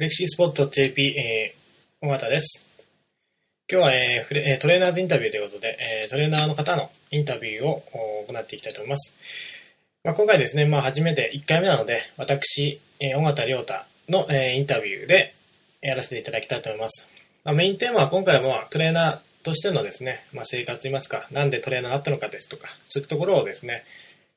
[0.00, 2.64] フレキシースポット JP、えー、尾形です。
[3.70, 7.82] 今日は、えーえトレーナーズインタビューということで、えートレーナーの方のインタビューを
[8.26, 9.14] 行っていきたいと思います。
[10.02, 13.74] まあ、今回ですね、まあ、初めて1回目なので、私、えー尾形亮太
[14.08, 15.34] の、えーインタビューで
[15.82, 17.06] やらせていただきたいと思います。
[17.44, 23.84] まあ、メインテーマは今回は、まあ、トレーナーとしてのですね、まあ、生活といいますか、なんでトレーナーになったのかですとか、そういったところをですね、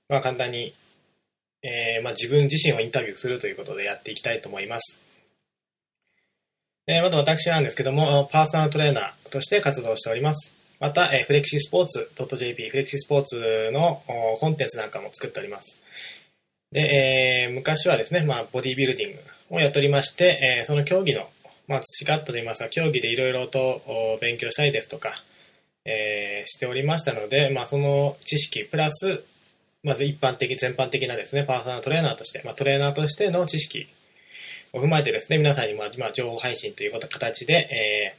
[0.09, 0.73] まあ、簡単に、
[1.61, 4.99] えーまあ、自分自身をインタビューするということでやっていきたいと思います。
[6.85, 10.53] えーまた私なんですけども、パーソナルトレーナーとして活動しております。
[10.81, 14.03] また、えーフレキシスポーツ .jp、フレキシスポーツの
[14.41, 15.77] コンテンツなんかも作っております。
[16.73, 19.19] で、えー昔はですね、まあ、ボディビルディング
[19.55, 21.29] をやっておりまして、えーその競技の、
[21.69, 25.23] まあ、培ったといいますか、競技でいろいろと勉強したりですとか、
[25.85, 29.23] えーしておりましたので、まあ、その知識プラス、
[29.83, 33.87] まず一般的、全般的なですね、パーソナルトレーナーとして、まあ、トレーナーとしての知識
[34.73, 38.15] を踏まえてですね、皆さんにまあ今情報配信ということ形で、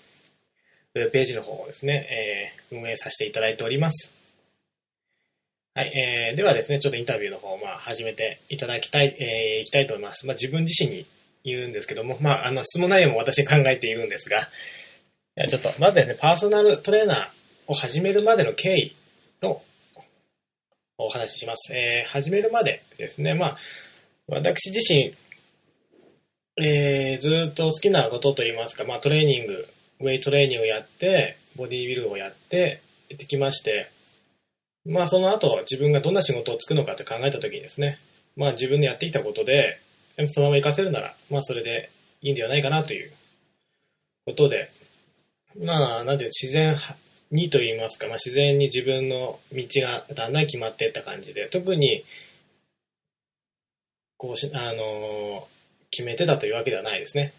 [0.94, 4.12] えー、ウェブページの方をですね、えー運営させていただいております。
[5.74, 10.26] はい、えー、ではですね、ちょっとインタビューの方をまあ始めていただきたい、えー、いきたいと思います。
[10.26, 11.06] まあ自分自身に
[11.44, 14.48] 言うんですけども、まああの質問内容も私考えているんですが、
[15.48, 17.28] ちょっと、まずですね、パーソナルトレーナー
[17.66, 18.94] を始めるまでの経緯
[19.42, 19.60] の
[20.96, 21.74] お話しします。
[21.74, 23.56] えー、始めるまでですね、まあ、
[24.28, 25.12] 私自身、
[26.56, 29.68] えーずっと好きなことといいますか、まあ、トレーニング、
[30.00, 33.90] ウェイトレーニングをやって、ボディービルをやって、やってきまして、
[34.86, 37.98] まあ、その後、自分がどんな仕事をつくのかって考えたときにですね、
[38.36, 39.80] まあ、自分でやってきたことで、
[40.28, 41.90] そのまま活かせるなら、まあ、それで
[42.22, 43.10] いいんではないかなという
[44.26, 44.70] ことで、
[45.60, 46.76] まあ、なんていう自然
[47.32, 52.04] にと言いますか、まあ、自然に自分の道がだんだん決まっていった感じで、特に、
[54.18, 55.48] こうし、あの
[55.94, 57.32] 決めてたというわけではないですね。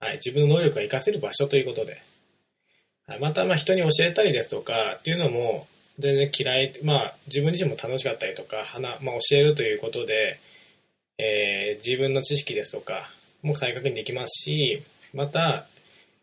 [0.00, 2.02] はい、自分の能力が活かせる場所ということで。
[3.06, 5.66] はい、また、ま、人に教えたりですとかっていうのも、
[5.98, 10.40] 全然嫌い、まあ、自分自身も楽しかったりとか、はなまあ、教えるということで、
[11.18, 13.10] えー自分の知識ですとか
[13.42, 14.82] も再確認できますし、
[15.14, 15.66] また、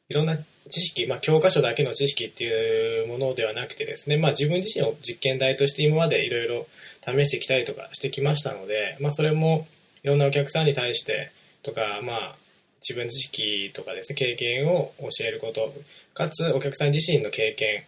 [0.09, 0.37] いろんな
[0.69, 6.67] 知識、まあ、教科書だけの知識っていうものではなくてですね、まあ、自分自身を実験台として今までいろいろ
[7.05, 9.67] 試してきたりとかしてきましたので、まあ、それも
[10.03, 11.31] いろんなお客さんに対して
[11.67, 12.35] とか、まあ、
[12.81, 15.73] 自分知識とかですね、経験を教えること、
[16.13, 17.83] かつお客さん自身の経験、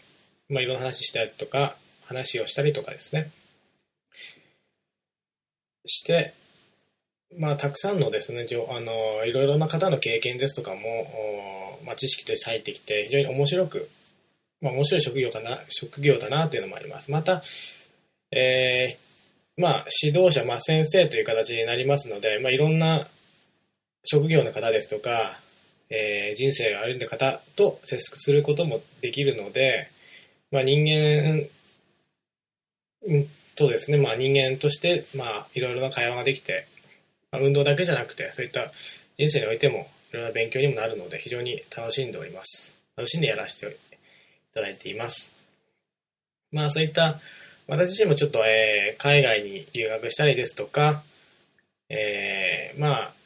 [0.49, 3.31] まあ、いろんな話したりとか、話をしたりとかですね、
[5.85, 6.33] して、
[7.37, 13.89] まあ、たくさんのですね、あのいろいろな方の経験ですとかも、まあ、知識として入ってきて、非常に面白く、
[14.59, 17.11] まあ、面白い職業かな、職業だなというのもあります。
[17.11, 17.43] また、
[18.31, 23.07] えーまあ、指導者、まあ、先生という形になりますので、まあ、いろんな
[24.03, 25.39] 職業の方ですとか、
[25.89, 29.89] えー人生が歩んだ方と接することもできるので、
[30.51, 31.47] まあ、人間
[33.55, 36.65] とですね、まあ、人間として、まあ、いろいろな会話ができて、
[37.31, 38.71] まあ、運動だけじゃなくてそういった
[39.17, 42.73] 人生においてもいろんな勉強にもなるので非常に楽しんでおります。
[42.95, 43.77] 楽しんでやらせてい
[44.53, 45.31] ただいています。
[46.51, 47.19] まあそういった
[47.67, 51.03] 私自身もちょっと、えー海外に留学したりですとか、
[51.89, 53.18] えーまあ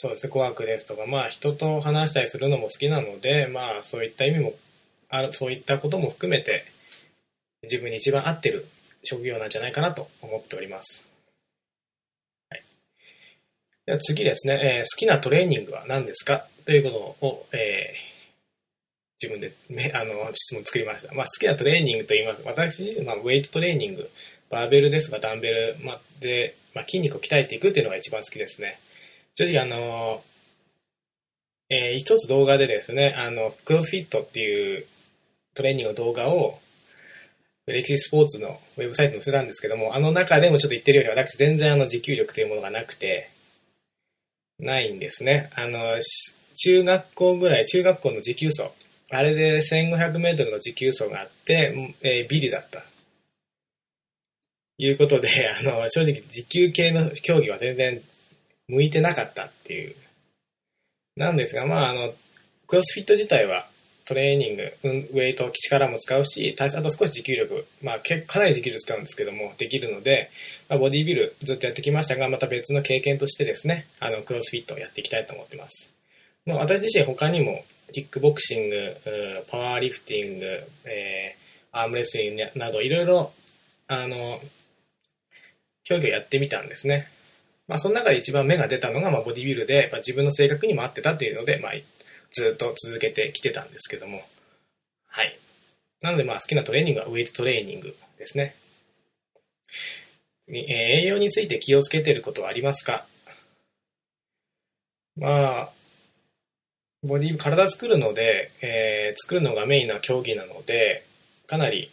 [0.00, 0.30] そうですね。
[0.30, 1.04] 語学ですとか。
[1.06, 4.54] まあ人と話したりするのも好きなのでまあそういった意味も
[5.10, 6.64] あそういったことも含めて
[7.64, 8.66] 自分に一番合ってる
[9.02, 11.04] 職業なんじゃないかなと思っております。
[12.50, 12.62] はい。
[13.86, 16.46] では次ですね、えー好きなトレーニングは何ですか？
[16.64, 18.18] ということを、えー
[19.20, 21.12] 自分で、ね、 あの質問作りました。
[21.12, 22.42] まあ、好きなトレーニングと言います。
[22.44, 24.08] 私自身、まあ、ウェイトトレーニング、
[24.48, 28.78] バーベルですとかダンベル、まあ、で、まあ、筋肉を鍛えていくっていうのが一番好きですね。
[29.38, 30.24] 正直、あの
[31.70, 34.84] えー一つ動画でですね、あの、クロスフィットっていう
[35.54, 36.58] トレーニングの動画を、
[37.68, 43.30] 歴史スポーツのウェブサイトに載せたんですけども、あの中でもちょっと言ってるように、私全然あの持久力というものがなくて、
[44.58, 45.50] ないんですね。
[45.54, 46.00] あの、
[46.56, 48.72] 中学校ぐらい、中学校の持久走、
[49.10, 52.84] あれで1500メートルの持久走があって、えービリだった。
[54.78, 58.02] いうことで、あの、正直持久系の競技は全然
[58.68, 59.94] 向いてなかったっていう。
[61.16, 62.12] なんですが、まあ、あの、
[62.66, 63.66] クロスフィット自体は
[64.04, 70.30] トレーニング、ウェイト、力も使うし、あと少し持久力、まあ、かなり持久力使うんですけども、できるので、
[70.68, 75.90] まあ、ボディビルずっとやってきましたが、また別の経験としてですね、あの、クロスフィットをやっていきたいと思ってます。
[76.46, 78.96] まあ、私自身他にも、キックボクシング、
[79.48, 83.32] パワーリフティング、えーアームレスリングなど、いろいろ、
[83.88, 84.40] あの、
[85.84, 87.08] 競技をやってみたんですね。
[87.68, 91.72] まあ、その中で一番芽が出たのが、まあ、ボディビルで、まあ、自分の性格にも合ってたっていうので、まあ、
[92.32, 94.22] ずっと続けてきてたんですけども。
[95.06, 95.38] はい。
[96.00, 98.54] なので、まあ、好きなトレーニングはウェイトトレーニングですね。
[100.48, 103.04] えー、栄養について気をつけてることはありますか？
[105.16, 105.70] まあ、
[107.02, 111.04] ボディ、体作るので、えー、作るのがメインな競技なので、
[111.46, 111.90] かなり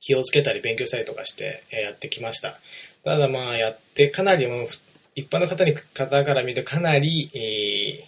[0.00, 2.58] 気をつけたり勉強したりとかして、えー、やってきました。
[3.04, 4.66] ただまあやって、かなりもう
[5.14, 8.06] 一般の方に方から見るとかなり、えー、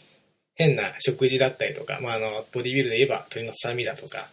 [0.54, 4.28] 変な食事だったりとか、まあ、あのボディビルで言えば鶏のささみだとか、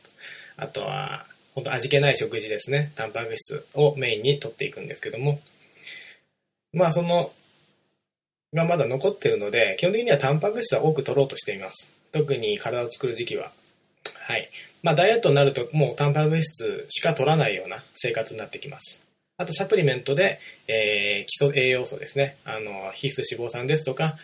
[0.58, 2.92] あとは本当味気ない食事ですね。
[2.96, 5.40] タンパク質をメインに取っていくんですけども、
[6.74, 7.32] まあその、
[8.54, 11.92] がまだ残ってるので、基本的にはタンパク質は多く取ろうとしています。
[12.12, 13.52] 特に体を作る時期は。
[14.16, 14.50] はい。
[14.82, 19.02] まあダイエットになるともうタンパク質しか取らないような生活になってきます。
[19.40, 20.38] あとサプリメントで、
[20.68, 22.36] えー、基礎栄養素ですね。
[22.44, 24.18] あの、必須脂肪酸ですとか、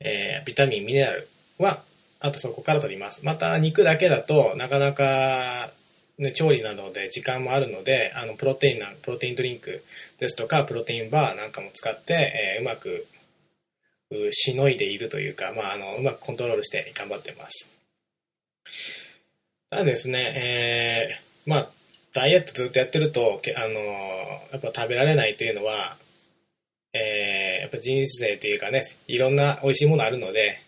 [0.00, 1.28] えー、ビタミン、ミネラル
[1.58, 1.80] は、
[2.18, 3.24] あとそこから取ります。
[3.24, 5.70] また肉だけだとなかなか、
[6.18, 9.84] ね、調理などで時間もあるので、あの、プロテインな、プロテインドリンク
[10.18, 13.06] ですとか、プロテインバーなんかも使って、えー、うまく、
[14.32, 17.68] しのいでいるというか、まあ、あの、うまくコントロールして頑張ってます。
[19.70, 21.70] ただですね、えー、まあ、
[22.14, 23.80] ダイエットずっとやってると、あの
[24.52, 25.96] やっぱ食べられないというのは、
[26.92, 30.60] えー、やっぱ人生というかね、いろんな美味しいものあるので、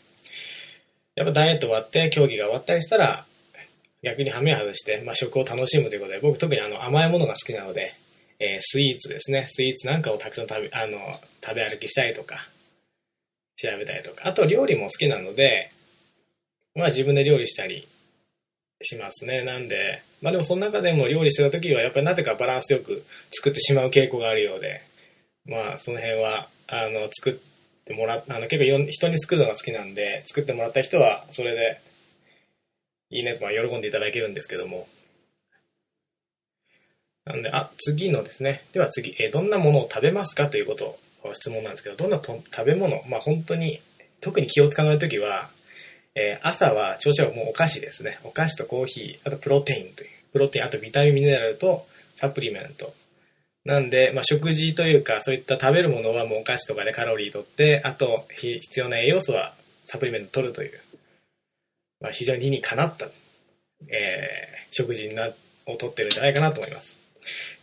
[1.17, 3.25] やっぱダイエット終わって競技が終わったりしたら、
[4.03, 7.95] 逆にハメ外して、まあ、食を楽しむということで、僕特にあの甘いものが好きなので、
[8.39, 10.99] えー、スイーツですね、スイーツなんかをたくさん食べ、あの、
[11.45, 12.49] 食べ歩きしたりとか、
[13.57, 15.71] 調べたりとか、あと料理も好きなので、
[16.75, 17.87] まあ自分で料理したり
[18.81, 19.45] しますね。
[19.45, 24.81] なんで、まあでもその中でも料理してた時はやっぱりなぜかバランスよく作ってしまう傾向があるようで、
[25.45, 31.81] まあその辺は、あの、作ってもらあの結構人に作るのが好きなんで、作ってもらった人はそれで
[33.11, 34.87] いいねとか喜んでいただけるんですけども。
[37.25, 38.63] なんで、あ、次のですね。
[38.73, 40.49] では次、えどんなものを食べますか？
[40.49, 43.81] ということを質問なんですけど、どんなと食べ物、まあ本当に、
[44.21, 45.51] 特に気を使わない時は、
[46.21, 48.19] えー、朝は朝食はもうお菓子ですね。
[48.25, 50.11] お菓子とコーヒー、あとプロテインという。
[50.33, 51.87] プロテイン、あとビタミンミネラルと
[52.17, 52.93] サプリメント。
[53.65, 59.55] なんで、まあ、食事というか、そういった食べるものはもうお菓子とかでカロリーとって、あと必要な栄養素は
[59.87, 60.81] サプリメント取るという、
[62.01, 63.07] まあ、非常に理にかなった、
[63.89, 65.31] えー、食事な
[65.67, 66.99] をとってるんじゃないかなと思います。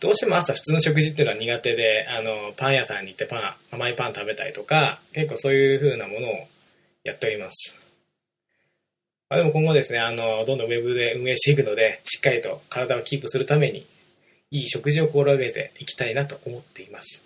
[0.00, 6.48] どうしても朝普通の食事っていうのは苦手で、あの、パン屋さんに行ってパン、甘いパン食べたりとか、結構そういう風なものを
[7.04, 7.87] やっております。
[9.30, 13.86] まあ、でも今後ですね、あの、どんどんウェブで運営していくので、しっかりと体をキープするために、
[14.50, 17.22] いい食事を心がけていきたいなと思っています。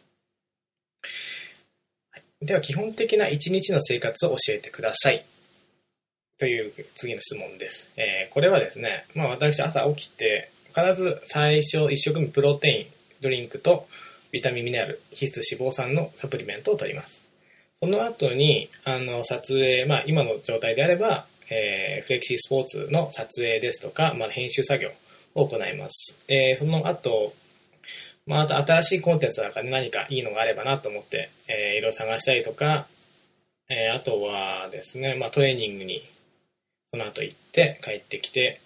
[2.41, 5.25] では、基本的な一日の生活を教えてください。
[6.39, 7.89] という次の質問です。
[7.97, 12.87] えー、これはですね、まあ私朝起きて、必ず最初1食目プロテイン
[13.21, 13.87] ドリンクと
[14.33, 17.23] ビタミンミネラル、必須脂肪酸のサプリメントを取ります。
[17.81, 24.91] その後に、あの、撮影、まあ今の状態であれば、えー、フレキシスポーツの撮影ですとか、まあ、編集作業
[25.35, 26.17] を行います。
[26.29, 27.35] えー、その後、
[28.27, 32.87] まあ、あと新しいコンテンツなんかで何かいいのがあればなと思って、えー、いろいろ探したりとか、
[33.69, 36.03] えー、あとはですね、まあ、トレーニングに
[36.93, 38.61] その後行って帰ってきて、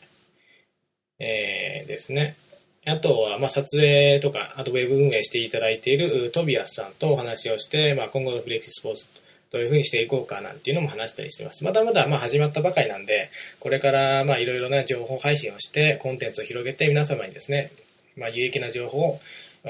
[1.19, 2.37] えー、ですね、
[2.85, 9.09] あとは、まあ、撮影とか、あとウェブ運営していただいているトビアスさんとお話をして、まあ、今後のフレキシスポーツ
[9.53, 11.65] どういうふうにしていこうかなんていうのも話したりしてます。
[11.65, 17.71] まだまだまあ始まったばかりなんで、これからまあいろいろな情報配信をして、コンテンツを広げて皆様にですね、
[18.17, 19.21] まあ有益な情報を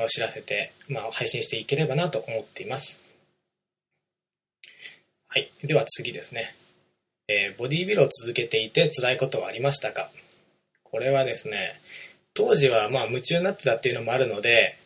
[0.08, 2.98] 知らせて、まあ配信していければなと思っています。
[5.28, 5.50] はい。
[5.62, 6.54] では次ですね。
[7.28, 10.10] えー、ボディービルを続けていて辛いことはありましたか？
[10.84, 11.78] これはですね、
[12.32, 14.78] 当時はまあ夢中になってたっていうのもあるので、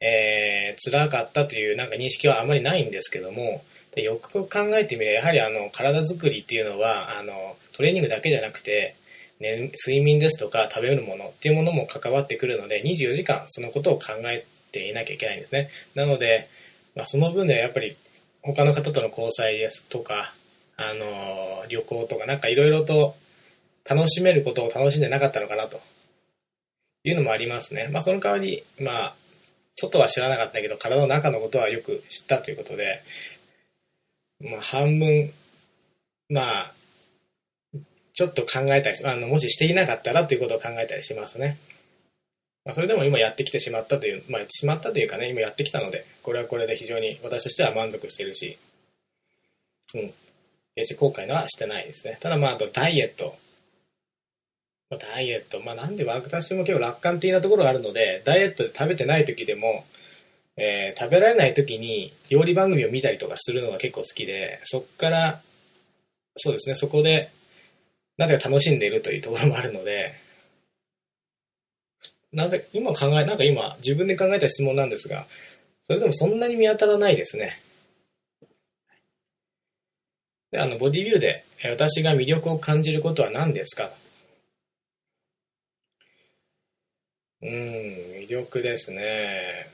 [0.00, 8.94] えー、辛かったというなんか認識はあまりないんですけども、でよく考えてみればやはりあの体作りっていうのはあのトレーニングだけじゃなくて、
[9.40, 16.48] ね、睡眠ですとか食べるものっていうものも関わってくるので24時間そのことを考えていなきゃいけないんですねなので、
[16.94, 17.96] まあ、その分ではやっぱり
[18.42, 20.34] 他の方との交際ですとか
[20.76, 23.14] あの旅行とかなんかいろいろと
[23.88, 25.80] 楽しめることを楽しんでなかったのかなと
[27.04, 27.88] いうのもありますね。
[27.92, 29.14] まあその代わり、まあ
[29.74, 33.02] 外は知らなかったけど体の中のことはよく知ったということで、
[34.40, 35.32] まあ、半分、
[36.28, 36.72] まあ、
[38.14, 41.58] ちょっと考えたり、あの、もししていなかったらということを考えたりしますね。
[42.64, 48.58] まあ、それでも今やってきてしまったという、まあ、しまったというかね、今やってきたので、これはこれで非常に私としては満足してるし、
[49.94, 50.12] うん。
[50.74, 52.18] 決して後悔のはしてないですね。
[52.20, 53.36] ただまあ、あとダイエット。
[54.90, 55.60] ダイエット。
[55.60, 59.84] まあなんで私も結構楽観的なところがあるので、ダイエットで食べてない時でも、
[60.56, 65.40] えー、食べられない時に料理番組を見たりとかするのが結構好きで、そっから、
[66.36, 67.30] そうですね、そこで、
[68.18, 70.14] なぜか楽しんでいるというところもあるので、
[72.32, 75.26] なぜ、今考え、なんか今自分で考えた質問なんですが、
[75.86, 77.60] それでもそんなに見当たらないですね。
[80.52, 83.90] で、あの、ボディビルで私が魅力を感じることは何ですか？
[87.42, 89.70] うん、魅力ですね。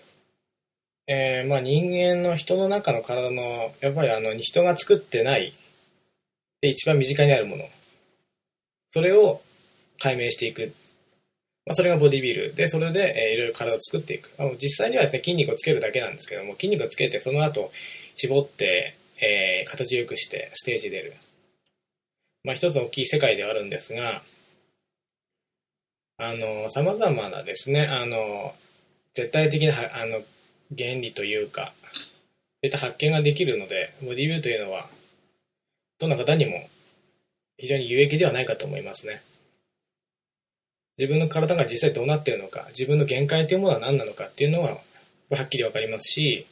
[1.09, 5.55] えー、まあ人間の人の中の体の、やっぱりあの、人が作ってない
[6.61, 7.65] で一番身近にあるもの。
[8.91, 9.41] それを
[9.99, 10.75] 解明していく。
[11.65, 12.55] まあ、それがボディビル。
[12.55, 14.31] で、それで、えー、いろいろ体を作っていく。
[14.39, 17.73] あの実際にはですね、筋肉をつけるだけなんですけども、筋肉をつけて、その後、
[18.17, 21.15] 絞って、えー、形よくしてステージ出る。
[22.45, 24.23] まあ一つ大きい世界ではあるんですが、
[26.19, 28.55] あの、様々なですね、あの、
[29.15, 30.23] 絶対的な、あの、
[30.77, 32.01] 原理というか、そ
[32.63, 34.89] ういった発見ができるので、ボディビルというのは、
[35.99, 36.69] どんな方にも
[37.59, 39.23] 非常に有益ではないかと思いますね。
[40.99, 44.79] 自分の体が実際どうなっているのか、自分の限界というものは何なのかっていうのは、
[45.31, 46.47] はっきりわかりますし、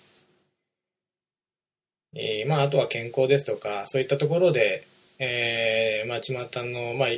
[2.15, 4.87] えー、まあ、あとは健康ですとか、そういったところで、
[5.19, 7.09] えー、まあ、巷の、まあ、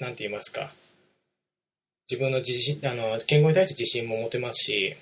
[0.00, 0.70] なんて言いますか、
[2.10, 4.96] 自分の自信、あの、健康に対して自信も持てますし、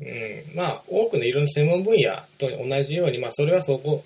[0.00, 4.04] うん、まあ、多くのいろんな専門分野と同じように、まあ、それはそこ、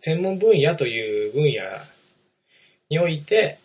[0.00, 1.62] 専門分野という分野
[2.88, 3.58] において、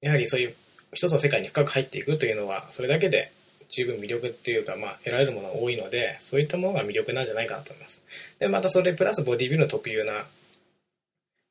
[0.00, 0.54] やはりそういう
[0.92, 3.32] 一つの世界に深く入っていくというのは、それだけで
[3.70, 8.02] 十分魅力っていうか、まあ、得られるものが多いので、そういったものが魅力なんじゃないかなと思います。
[8.38, 10.26] で、またそれプラスボディビルの特有な、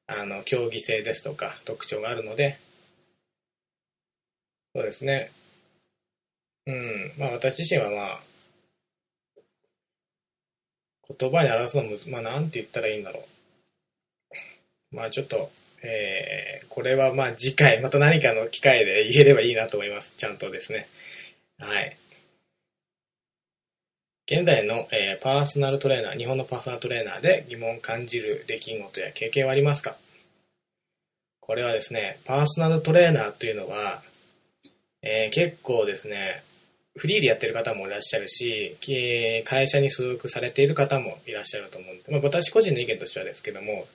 [0.08, 2.58] あの、競技性ですとか特徴があるので、
[4.76, 5.32] そうですね。
[6.68, 8.20] うん、まあ私自身はまあ、
[11.18, 13.26] 言葉に表すのも、まあ、なんて言ったらいいんだろ
[14.92, 14.96] う。
[14.96, 15.52] まあ、ちょっと、
[15.82, 20.14] えー、これはまあ次回、また何かの機会で言えればいいなと思います。
[20.18, 20.88] ちゃんとですね。
[21.58, 21.96] はい。
[24.32, 29.96] 現在の、えー、パーソナルトレーナー、日本のパーソナルトレーナーで疑問を感じる出来事や経験はありますか？
[31.40, 34.04] これはですね、パーソナルトレーナーというのは、
[35.02, 36.44] えー、結構ですね、
[36.98, 38.76] フリーでやってる方もいらっしゃるし、
[39.46, 42.12] 会社に所属されている方もいらっしゃると思うんです。
[42.12, 43.88] まあ、私個人の意見としてはですけども、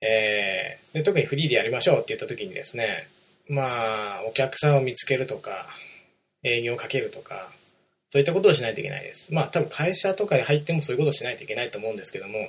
[0.00, 3.08] えー、で特にフリーでやりましょうって言った時にですね、
[3.48, 5.66] まあ、お客さんを見つけるとか、
[6.42, 7.50] 営業をかけるとか、
[8.08, 9.32] そういったことをしないといけないです。
[9.32, 12.48] まあ、多分会社とかに入ってもそういうことをしないといけないと思うんですけども、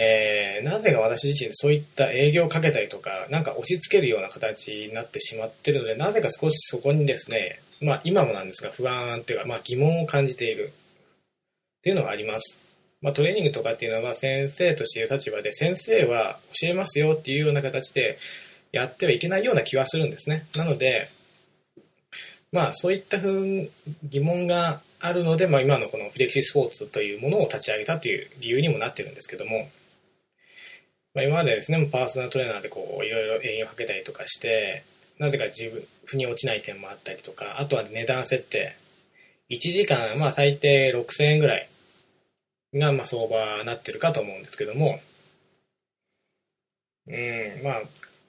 [0.00, 12.56] えー、なぜか私自身そういった営業をかけたりとか、なんか押し付けるような形になってしまってるので、なぜか少しそこにですね、まあ今もなんですが不安というか、まあ疑問を感じているっていうのがあります。
[13.02, 18.18] まあトレーニングとかっていうのは先生としている立場で、先生は教えますよっていうような形で
[18.70, 20.46] やってはいけないような気はするんですね。
[20.54, 21.08] なので、
[22.52, 23.70] まあそういったふう
[24.04, 29.68] 疑問があるので、まあ、今のこのフレキシスポーツというものを立ち上げたという理由にもなってるんですけども、
[31.14, 34.84] まあ、今までですね、パーソナルトレーナーでこう、いろいろ営業かけたりとかして、
[35.18, 38.76] なぜか自分、腑に落ちない点もあったりとか、あとは値段設定。
[39.50, 41.68] 1時間、まあ最低6000円ぐらい
[42.74, 45.00] が、まあ相場になってるかと思うんですけども、
[47.08, 47.82] うん、まあ、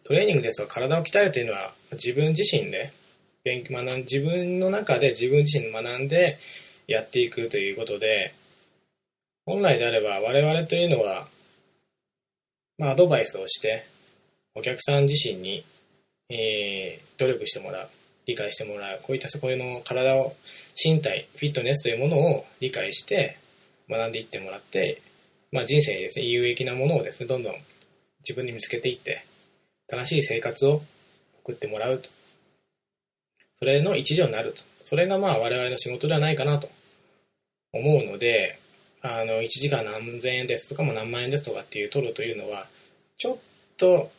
[0.06, 2.92] トレーニングですと体を鍛えるというのは自分自身で
[3.44, 6.38] 勉学ん自分の中で自分自身学んで
[6.88, 8.34] やっていくということで
[9.46, 11.28] 本来であれば我々というのは
[12.80, 13.86] まあ、アドバイスをして、
[14.56, 15.66] お客さん自身に、
[16.30, 17.90] えー、努力してもらう、
[18.26, 20.34] 理解してもらう、こういったそこの体を、
[20.82, 23.38] 身体、フィットネスというものを理解して、
[23.90, 25.02] 学んでいってもらって、
[25.52, 27.56] まあ、人生にですね、有益なものをですね、どんどん
[28.22, 29.26] 自分に見つけていって、
[29.88, 30.82] 正しい生活を
[31.44, 32.10] 送ってもらうと。
[33.56, 34.64] それの一助になると。
[34.82, 36.70] それがまあ我々の仕事ではないかなと
[37.74, 38.58] 思うので、
[39.02, 42.68] あの1時間何千円ですとかも何万円ですとかっていう取るというのは
[43.18, 43.38] ちょっ
[43.78, 44.12] と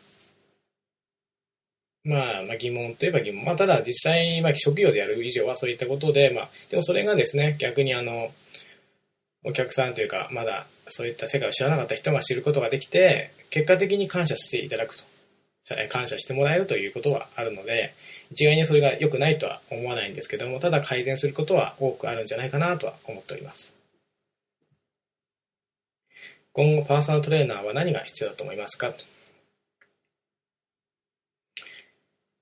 [2.04, 3.44] まあ、まあ疑問といえば疑問。
[3.44, 8.30] まあ、ただ実際、まあ、職業でやる以上はそういったことで、まあ、でもそれがですね、逆にあの、
[9.44, 15.04] お客さんというか、まだそういった世界を知らなかった人が知ることができて、結果的に感謝していただくと
[15.88, 17.94] 感謝してもらえるということはあるので、
[18.30, 23.79] 一概にそれが良くないとは思わないんですけども、ただ改善することは多くあるんじゃないかなとは思っております。
[26.60, 28.92] 今後パーソナルトレーナーは何が必要だと思いますか？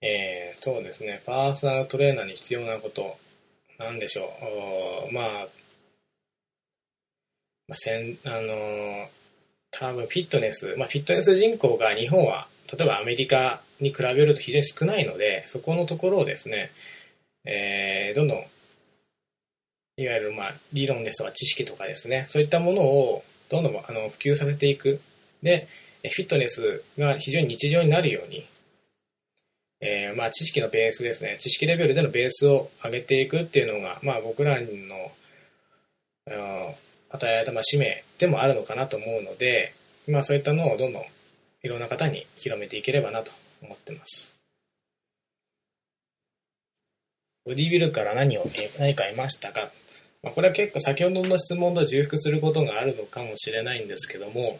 [0.00, 3.16] えー、そうですね、パーソナルトレーナーに必要なこと、
[3.78, 4.32] なんでしょ
[5.08, 5.14] う。
[5.14, 5.24] まあ、
[7.68, 9.06] まあ、せん、あのー、
[9.70, 16.72] 多分フィットネス、まあ、フィットネス人口が日本は、例えばアメリカに比べると非常に少ないので、そこのところをですね、
[17.44, 18.38] えー、どんどん、
[19.96, 25.00] いわゆる、まあ、理論ですとか知識とかですね、そういったものをどんどんあの普及させていく。
[25.42, 25.68] で、
[26.02, 28.46] フィットネスが非常に日常になるように、
[29.80, 31.36] えー、まあ知識のベースですね。
[31.38, 34.66] 知識レベルでのベースを上げていくっていうのが、まあ僕らの、
[37.10, 39.74] 与えられたまあ使命でもあるのかなと思うので、
[40.06, 41.02] まあそういったのをどんどん
[41.62, 44.34] いろんな方に広めていければなと思ってます。
[47.44, 48.46] ボディビルから何を、
[48.78, 49.70] 何か得ましたか
[50.22, 54.58] まあ、これは結構先ほどの質問と重複することがあるのかもしれないんですけども、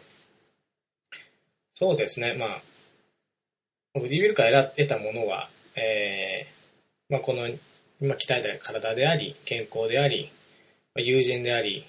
[1.73, 2.61] そうですね、まあ、
[3.93, 7.47] ボディビルから得たものは、えー、まあ、この
[8.01, 10.31] 今鍛えた体であり、健康であり、
[10.95, 11.85] 友人であり、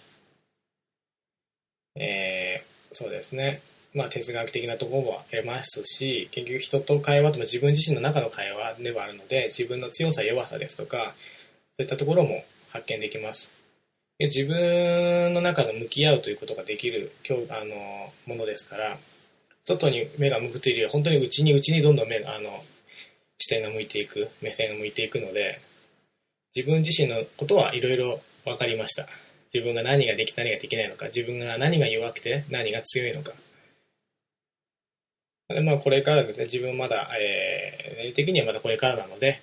[1.97, 3.63] えー、そうですね、
[3.95, 11.15] まあ、哲学的なところも得ますし、結局人と会話とも自分自身の中の会話ではあるので、自分の強さ、弱さですとか、
[11.77, 13.60] そういったところも発見できます。
[14.27, 17.11] 自分の中で向き合うということができる
[17.49, 18.99] あのものですから、
[19.65, 22.63] 外に目が向くというよりは、本当に内に内にどんどん目が、あの、
[23.39, 25.61] 視点が向いていく、目線が向いていくので、
[26.55, 29.07] 自分自身のことはいろいろ分かりました。
[29.55, 33.33] 自分が何ができ、何ができないのか、自分が何が弱くて何が強いのか。
[35.49, 39.41] でまあ、これからですね、自分まだ、えー、年齢的にはまだこれからなので、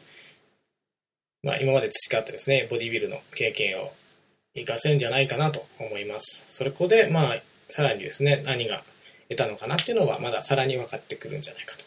[1.43, 3.91] まあ、今まで培ったですね、ボディビルの経験を
[4.57, 6.45] 活かせるんじゃないかなと思います。
[6.49, 8.83] そこで、まあ、さらにですね、何が
[9.29, 11.85] 得たのかなっていうのはまださらに分かってくるんじゃないかと。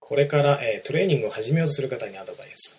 [0.00, 2.76] これから、えー、トレーニングを始めようとする方にアドバイス。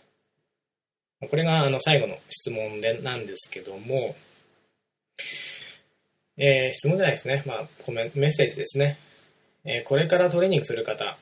[1.30, 4.16] これがあの最後の質問でなんですけども、
[6.38, 7.44] えー、質問じゃないですね。
[7.46, 8.98] まあ、コメメッセージですね。
[9.66, 11.18] えー、これからトレーニングする方、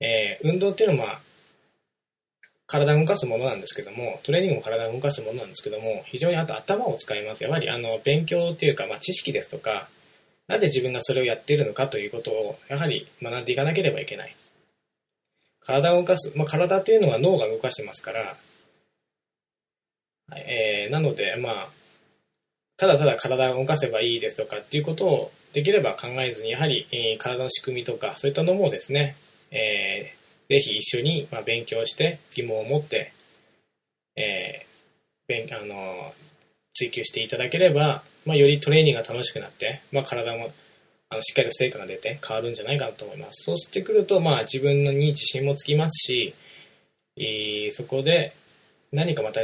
[0.00, 1.20] えー、運動っていうのは、
[2.74, 7.44] 体を動かすものなんですけども、トレーニングも体を動かすものなんですけども、非常にあと頭を使います。
[7.44, 9.88] やはりあの勉強っていうか、まあ、知識ですとか、
[10.48, 14.34] なぜ自分がそれをやっているのかということを、やはり学んでいかなければいけない。
[15.60, 18.36] 体を動かす、まあ、体っていうのは脳が動かしてますから、
[20.34, 21.68] えー、なので、まあ、
[22.76, 29.14] ただただ体を動かせばいいですとかっていうことをできれば考えずに、やはり、えー、体の仕組みとか、そういったのもですね、
[29.52, 33.12] えー、ぜひ一緒に、まあ、勉強して疑問を持って、
[34.16, 36.12] えー、勉あの
[36.74, 40.50] 追求していただければ、まあ、よりトレーニングが楽しくなって、まあ、体も
[41.08, 43.44] あのしっかりと成果が出て変わるんじゃないかなと思います。
[43.44, 46.34] そうしてくると、まあ、自分に自信もつきますし、
[47.16, 48.34] えー、そこで
[48.92, 49.40] 何かまた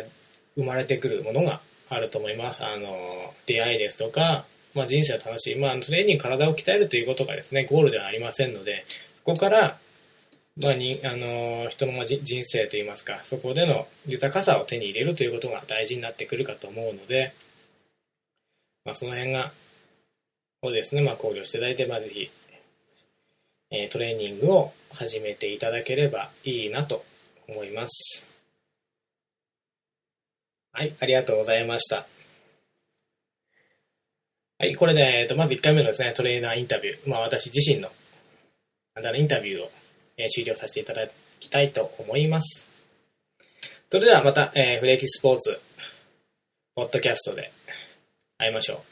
[0.57, 2.65] 生まれてくるものがあると思います。
[2.65, 8.85] あの出会いですとか、まあ、人生を楽しい、まあ、トレーニング体を鍛えるということがですねゴールではありませんので
[9.17, 9.79] そこから
[10.63, 17.33] まあ、にあの人の人生といいますかそこでの豊かさを手に入れるということが大事になってくるかと思うので、
[18.85, 19.53] まあ、その辺が
[20.63, 22.31] をですね、まあ、考慮していただいて、まあ、ぜひ、
[23.71, 27.03] えー、トレーニングを始めていただければいいなと
[27.49, 28.27] 思います。
[30.73, 32.07] はい、ありがとうございました。
[34.59, 37.89] はい、これで、えっと、まず1回目のですね、トレーナーインタビュー、まあ、私自身の
[39.17, 39.71] インタビューを
[40.23, 42.67] え終了させていただきたいと思います。
[43.91, 45.61] それではまた、えー、フレキスポーツ、
[46.75, 47.51] ポッドキャストで
[48.39, 48.90] 会いましょう。